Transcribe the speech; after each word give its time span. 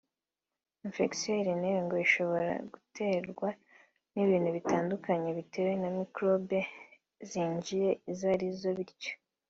Infection 0.85 1.35
urinare 1.41 1.79
ngo 1.85 1.95
ishobora 2.05 2.49
guterwa 2.73 3.49
n’ibintu 4.13 4.49
bitandukanye 4.57 5.29
bitewe 5.37 5.71
na 5.81 5.89
microbe 5.97 6.59
zinjiye 7.29 7.89
izarizo 8.13 8.69
bityo 8.79 9.13